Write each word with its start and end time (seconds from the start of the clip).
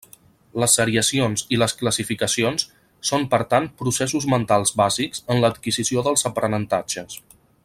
Les 0.61 0.71
seriacions 0.77 1.43
i 1.57 1.59
les 1.63 1.75
classificacions 1.81 2.65
són 3.11 3.27
per 3.35 3.41
tant 3.53 3.69
processos 3.85 4.27
mentals 4.35 4.75
bàsics 4.85 5.25
en 5.35 5.45
l’adquisició 5.45 6.09
dels 6.09 6.31
aprenentatges. 6.33 7.21